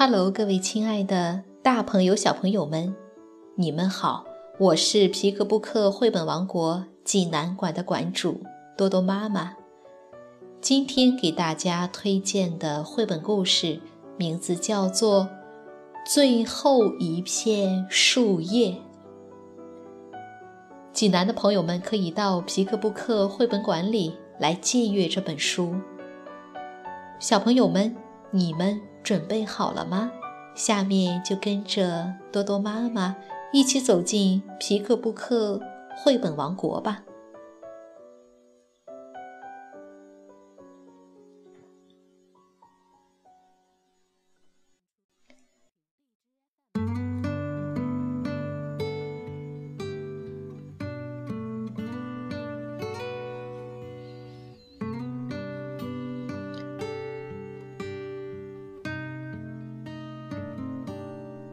[0.00, 2.94] Hello，各位亲爱的大朋友、小朋友们，
[3.56, 4.24] 你们好！
[4.56, 8.40] 我是皮克布克绘本王国济南馆的馆主
[8.76, 9.56] 多多妈妈。
[10.60, 13.80] 今天给大家推荐的绘本故事
[14.16, 15.22] 名字叫做
[16.06, 18.70] 《最后一片树叶》。
[20.92, 25.74] 济南的朋友们可以到皮克布克绘本馆里来借阅这本书。
[27.18, 27.96] 小朋友们，
[28.30, 28.80] 你们。
[29.08, 30.12] 准备好了吗？
[30.54, 33.16] 下面就跟着多多妈妈
[33.54, 35.58] 一起走进皮克布克
[35.96, 37.00] 绘本王国吧。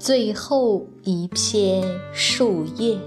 [0.00, 2.98] 最后一片树叶。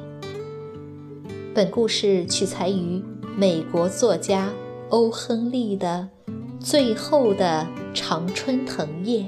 [1.52, 3.02] 本故事取材于
[3.36, 4.52] 美国作家
[4.90, 6.08] 欧·亨利的
[6.64, 9.26] 《最后的常春藤叶》，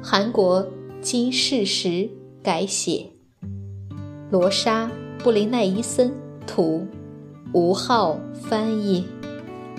[0.00, 0.64] 韩国
[1.00, 2.08] 金世石
[2.44, 3.10] 改写，
[4.30, 4.86] 罗莎·
[5.24, 6.14] 布林奈伊森
[6.46, 6.86] 图，
[7.52, 9.04] 吴浩翻译，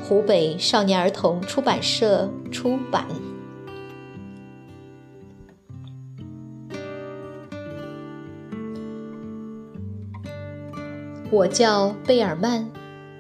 [0.04, 3.08] 湖北少年儿童出版社出版。
[11.32, 12.68] 我叫贝尔曼，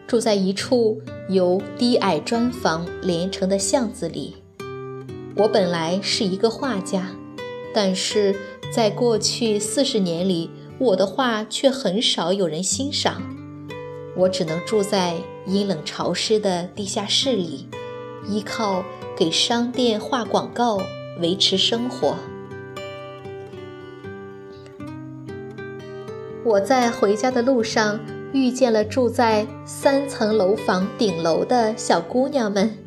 [0.08, 4.36] 住在一处由低矮砖房连成的巷子里。
[5.36, 7.12] 我本来是一个画家，
[7.72, 8.36] 但是
[8.74, 10.50] 在过去四十年里，
[10.80, 13.22] 我的画却很少有人欣赏。
[14.16, 15.14] 我只能住在
[15.46, 17.68] 阴冷潮湿的地下室里，
[18.28, 18.84] 依靠
[19.16, 20.82] 给商店画广告
[21.20, 22.16] 维持生活。
[26.46, 28.00] 我在回家的路上
[28.32, 32.78] 遇见了住在三层楼房顶楼的小姑娘们。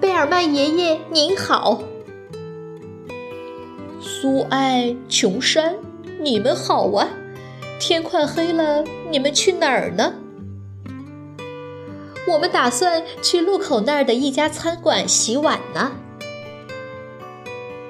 [0.00, 1.82] 贝尔曼爷爷您好，
[4.00, 5.74] 苏爱、琼山，
[6.20, 7.08] 你们好啊！
[7.80, 10.14] 天快黑了，你们去哪儿呢？
[12.28, 15.90] 我们打算去路口那儿的一家餐馆洗碗呢。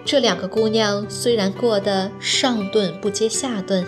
[0.05, 3.87] 这两个姑娘虽然过得上顿不接下顿，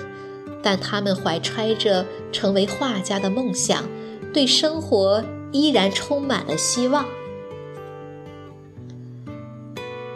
[0.63, 3.85] 但她们怀揣着成为画家的梦想，
[4.33, 5.23] 对生活
[5.53, 7.05] 依然充满了希望。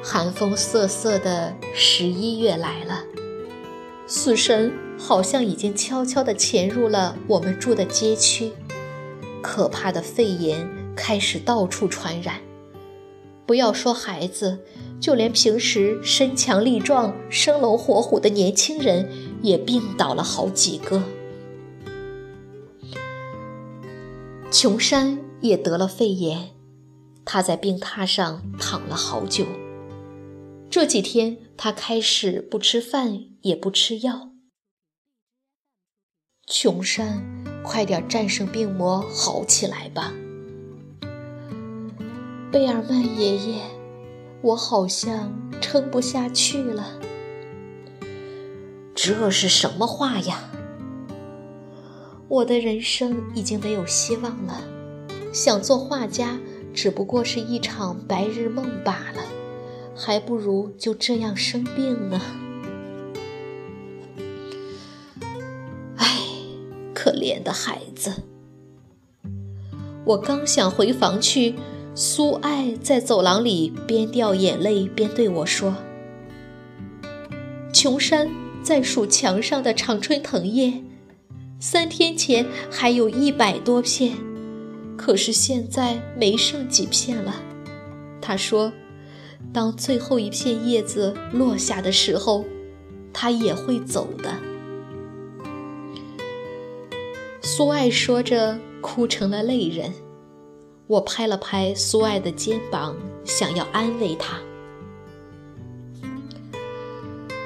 [0.02, 3.04] 寒风瑟瑟的十一月来了，
[4.06, 8.52] 死神好像已经悄悄地潜入了我们住的街区，
[9.42, 10.66] 可怕的肺炎
[10.96, 12.36] 开始到处传染。
[13.44, 14.60] 不要说孩子。
[15.00, 19.08] 就连平时身强力壮、生龙活虎的年轻人
[19.42, 21.02] 也病倒了好几个。
[24.50, 26.50] 琼山也得了肺炎，
[27.24, 29.46] 他在病榻上躺了好久。
[30.70, 34.30] 这几天他开始不吃饭，也不吃药。
[36.46, 37.22] 琼山，
[37.62, 40.12] 快点战胜病魔，好起来吧，
[42.50, 43.77] 贝尔曼爷爷。
[44.40, 47.00] 我好像撑不下去了。
[48.94, 50.50] 这是什么话呀？
[52.28, 54.62] 我的人生已经没有希望了，
[55.32, 56.38] 想做画家
[56.74, 59.22] 只不过是一场白日梦罢了，
[59.96, 62.20] 还不如就这样生病呢。
[65.96, 66.06] 唉，
[66.94, 68.22] 可怜的孩子。
[70.04, 71.54] 我刚想回房去。
[72.00, 75.74] 苏爱在走廊里边掉眼泪边对我说
[77.74, 78.30] ：“琼山
[78.62, 80.74] 在数墙上的常春藤叶，
[81.58, 84.16] 三天前还有一百多片，
[84.96, 87.42] 可是现在没剩几片了。”
[88.22, 88.72] 他说
[89.52, 92.44] ：“当最后一片叶子落下的时候，
[93.12, 94.32] 他也会走的。”
[97.42, 99.92] 苏爱说着，哭成了泪人。
[100.88, 104.38] 我拍了拍苏爱的肩膀，想要安慰她。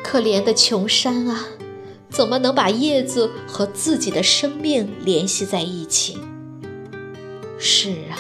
[0.05, 1.47] 可怜的琼山啊，
[2.09, 6.19] 怎么能把叶子和自己的生命联系在一起？
[7.59, 8.15] 是啊，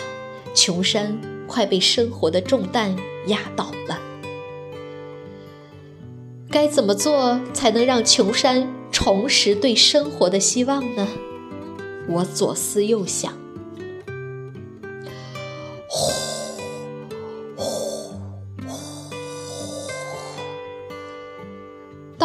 [0.54, 1.16] 琼山
[1.46, 2.96] 快被生活的重担
[3.28, 4.00] 压倒了。
[6.50, 11.06] 该怎么做才能让琼山重拾对生活的希望呢？
[12.08, 13.41] 我左思右想。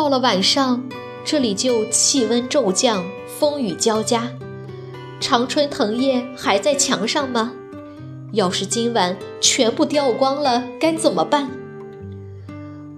[0.07, 0.81] 到了晚上，
[1.25, 4.31] 这里就气温骤降，风雨交加。
[5.19, 7.51] 常春藤叶还在墙上吗？
[8.31, 11.51] 要是今晚全部掉光了，该怎么办？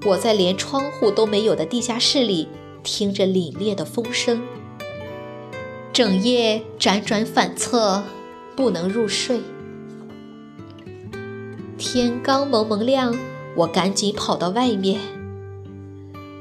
[0.06, 2.48] 我在连窗户都没有的地下室里，
[2.84, 4.44] 听着凛冽的风声，
[5.92, 8.04] 整夜辗转反侧，
[8.56, 9.40] 不能入睡。
[11.76, 13.18] 天刚蒙蒙亮，
[13.56, 15.00] 我赶紧跑到外面。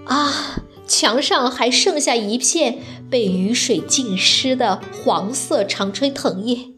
[0.08, 2.78] 啊，墙上还剩下一片
[3.10, 6.70] 被雨水浸湿的黄色常春藤叶，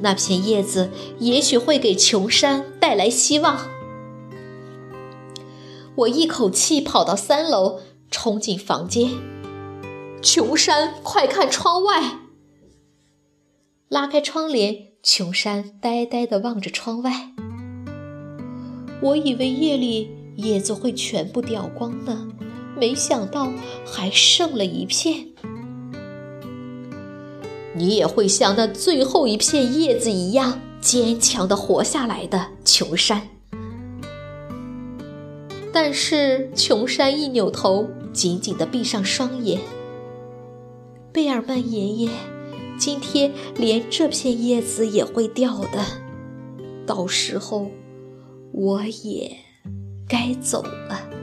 [0.00, 3.68] 那片叶子也许会给琼山带来希望。
[5.96, 7.80] 我一口气跑到三楼，
[8.10, 9.10] 冲进房间。
[10.22, 12.20] 琼山，快看窗外！
[13.88, 17.30] 拉开窗帘，琼山呆呆地望着窗外。
[19.02, 22.26] 我以为夜里叶子会全部掉光呢，
[22.76, 23.52] 没想到
[23.84, 25.28] 还剩了一片。
[27.76, 33.28] 你也会像那最后一片叶子一样坚强的活下来的，琼山。
[35.72, 39.60] 但是琼山一扭头，紧紧地闭上双眼。
[41.12, 42.10] 贝尔曼爷爷，
[42.78, 45.84] 今天连这片叶子也会掉的，
[46.86, 47.70] 到时候
[48.52, 49.36] 我也
[50.08, 51.13] 该走了。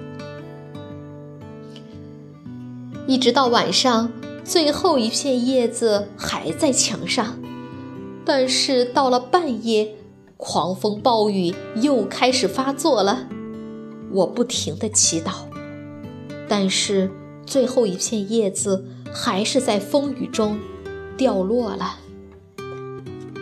[3.12, 4.10] 一直到晚上，
[4.42, 7.38] 最后一片叶子还在墙上，
[8.24, 9.96] 但是到了半夜，
[10.38, 13.28] 狂风暴雨又开始发作了。
[14.14, 15.34] 我不停地祈祷，
[16.48, 17.12] 但是
[17.46, 20.58] 最后一片叶子还是在风雨中
[21.18, 21.98] 掉落了。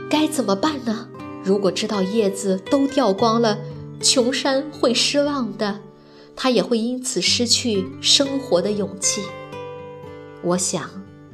[0.10, 1.10] 该怎么办呢？
[1.44, 3.60] 如果知道叶子都掉光了，
[4.02, 5.82] 琼山会失望的，
[6.36, 9.22] 他也会因此失去生活的勇气。
[10.42, 10.90] 我想，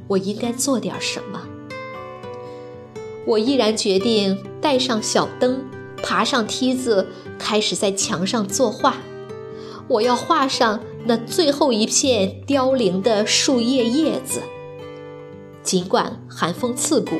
[0.07, 1.41] 我应该做点什么。
[3.27, 5.63] 我毅然决定带上小灯，
[6.03, 7.07] 爬上梯子，
[7.39, 8.97] 开始在墙上作画。
[9.87, 14.41] 我要画上那最后一片凋零的树叶叶子。
[15.61, 17.17] 尽管寒风刺骨，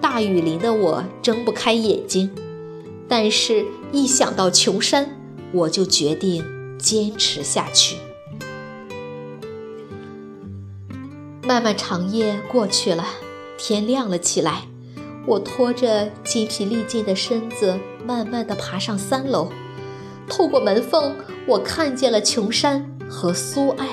[0.00, 2.30] 大雨淋得我睁不开眼睛，
[3.08, 5.16] 但是一想到琼山，
[5.52, 6.44] 我就决定
[6.78, 7.96] 坚持下去。
[11.50, 13.04] 漫漫长夜过去了，
[13.58, 14.68] 天亮了起来，
[15.26, 17.76] 我拖着筋疲力尽的身子，
[18.06, 19.50] 慢慢地爬上三楼。
[20.28, 21.16] 透过门缝，
[21.48, 23.88] 我看见了琼山和苏爱。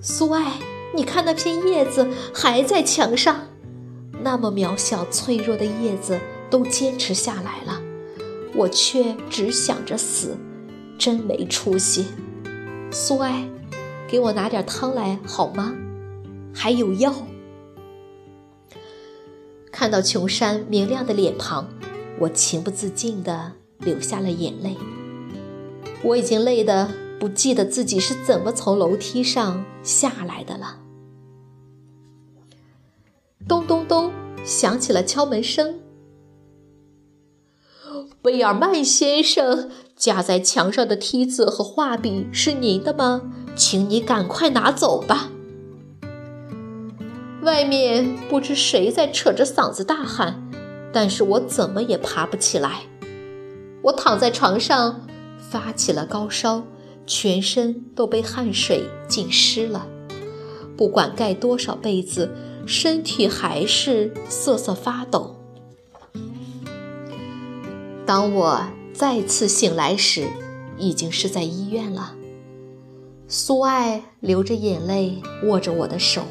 [0.00, 0.52] 苏爱，
[0.94, 3.48] 你看那片叶子还在墙上，
[4.22, 7.82] 那么渺小脆弱的叶子都坚持下来了，
[8.54, 10.36] 我却只想着死，
[10.96, 12.06] 真没出息。
[12.92, 13.48] 苏爱，
[14.14, 15.74] 给我拿点汤来好吗？
[16.54, 17.12] 还有药。
[19.72, 21.68] 看到琼山明亮的脸庞。
[22.20, 24.76] 我情不自禁地流下了眼泪。
[26.04, 26.88] 我已经累得
[27.18, 30.78] 不记得自己是怎么从楼梯上下来的了。
[33.48, 34.12] 咚咚咚，
[34.44, 35.80] 响起了敲门声。
[38.22, 43.32] 贝尔曼先生，架在墙上的梯子和画笔是您的吗？
[43.56, 45.30] 请你赶快拿走吧。
[47.42, 50.42] 外面不知谁在扯着嗓子大喊。
[50.96, 52.82] 但是我怎么也爬不起来，
[53.82, 55.04] 我躺在床上，
[55.50, 56.62] 发起了高烧，
[57.04, 59.88] 全身都被汗水浸湿了。
[60.76, 62.30] 不管盖多少被子，
[62.64, 65.34] 身体还是瑟瑟发抖。
[68.06, 70.28] 当我再次醒来时，
[70.78, 72.14] 已经是在医院了。
[73.36, 76.22] 苏爱流着眼泪握着我的手，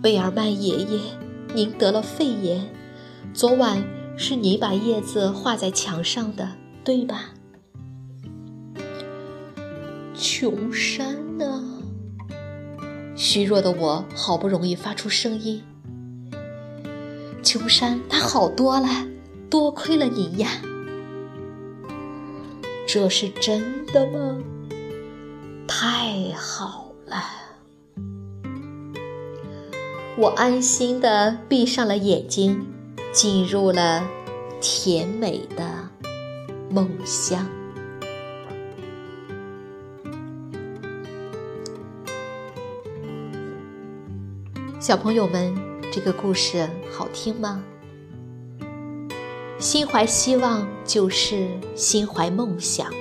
[0.00, 1.00] 贝尔曼爷爷。
[1.52, 2.64] 您得了肺炎，
[3.34, 3.82] 昨晚
[4.16, 6.50] 是你把叶子画在墙上的，
[6.84, 7.30] 对吧？
[10.14, 11.82] 琼山呢？
[13.16, 15.60] 虚弱的我好不容易发出声音。
[17.42, 18.86] 琼山他好多了，
[19.50, 20.50] 多亏了您呀。
[22.86, 24.38] 这是真的吗？
[25.80, 27.22] 太好了。
[30.16, 32.66] 我安心的闭上了眼睛，
[33.12, 34.04] 进入了
[34.60, 35.88] 甜美的
[36.68, 37.48] 梦乡。
[44.80, 45.54] 小朋友们，
[45.92, 47.62] 这个故事好听吗？
[49.60, 52.92] 心怀希望就是心怀梦想。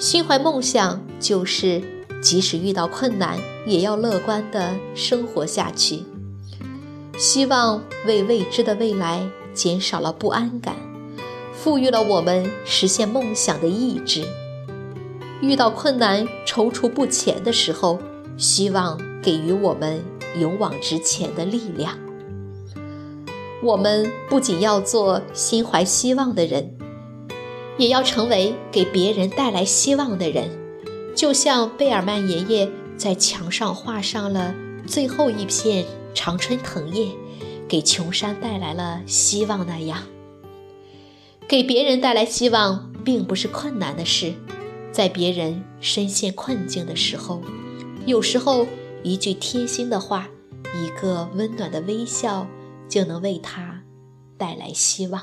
[0.00, 1.82] 心怀梦想就是
[2.22, 6.02] 即使遇到困难，也要乐观的生活下去。
[7.18, 9.20] 希望为未知的未来
[9.52, 10.74] 减少了不安感，
[11.52, 14.26] 赋予了我们实现梦想的意志。
[15.42, 17.98] 遇到困难、踌躇不前的时候，
[18.38, 20.02] 希望给予我们
[20.38, 21.98] 勇往直前的力量。
[23.62, 26.74] 我们不仅要做心怀希望的人，
[27.80, 30.48] 也要成为给别人带来希望的人。
[31.16, 34.54] 就像贝尔曼爷爷在墙上画上了
[34.86, 35.84] 最后一片。
[36.12, 37.08] 常春藤叶
[37.68, 40.02] 给穷山带来了希望那样，
[41.46, 44.34] 给别人带来希望并不是困难的事。
[44.90, 47.40] 在别人深陷困境的时候，
[48.06, 48.66] 有时候
[49.04, 50.28] 一句贴心的话，
[50.84, 52.44] 一个温暖的微笑，
[52.88, 53.82] 就能为他
[54.36, 55.22] 带来希望。